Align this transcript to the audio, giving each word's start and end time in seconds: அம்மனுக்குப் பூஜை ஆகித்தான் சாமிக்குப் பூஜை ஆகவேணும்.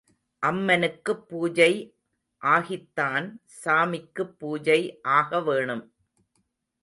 அம்மனுக்குப் 0.43 1.27
பூஜை 1.29 1.73
ஆகித்தான் 2.41 3.27
சாமிக்குப் 3.65 4.39
பூஜை 4.39 4.99
ஆகவேணும். 5.07 5.83